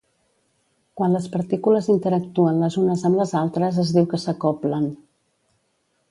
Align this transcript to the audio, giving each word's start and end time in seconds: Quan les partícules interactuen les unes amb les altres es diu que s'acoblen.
Quan 0.99 1.11
les 1.15 1.25
partícules 1.33 1.89
interactuen 1.95 2.57
les 2.63 2.77
unes 2.83 3.03
amb 3.09 3.21
les 3.21 3.33
altres 3.41 3.77
es 3.83 3.91
diu 3.99 4.07
que 4.15 4.21
s'acoblen. 4.25 4.89